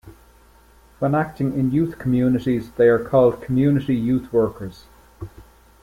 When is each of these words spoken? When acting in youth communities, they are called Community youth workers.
When 0.97 1.13
acting 1.13 1.53
in 1.53 1.69
youth 1.69 1.99
communities, 1.99 2.71
they 2.71 2.87
are 2.87 2.97
called 2.97 3.39
Community 3.39 3.95
youth 3.95 4.33
workers. 4.33 4.85